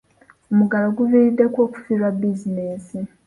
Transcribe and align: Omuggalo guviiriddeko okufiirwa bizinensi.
Omuggalo 0.51 0.87
guviiriddeko 0.97 1.57
okufiirwa 1.65 2.09
bizinensi. 2.17 2.97